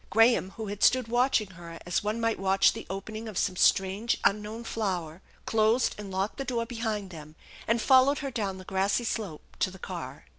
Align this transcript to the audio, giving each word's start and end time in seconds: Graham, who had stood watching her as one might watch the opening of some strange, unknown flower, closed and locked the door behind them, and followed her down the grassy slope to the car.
Graham, 0.09 0.49
who 0.57 0.65
had 0.65 0.81
stood 0.81 1.07
watching 1.09 1.51
her 1.51 1.77
as 1.85 2.03
one 2.03 2.19
might 2.19 2.39
watch 2.39 2.73
the 2.73 2.87
opening 2.89 3.27
of 3.27 3.37
some 3.37 3.55
strange, 3.55 4.17
unknown 4.25 4.63
flower, 4.63 5.21
closed 5.45 5.93
and 5.99 6.09
locked 6.09 6.37
the 6.37 6.43
door 6.43 6.65
behind 6.65 7.11
them, 7.11 7.35
and 7.67 7.79
followed 7.79 8.17
her 8.25 8.31
down 8.31 8.57
the 8.57 8.65
grassy 8.65 9.03
slope 9.03 9.43
to 9.59 9.69
the 9.69 9.77
car. 9.77 10.25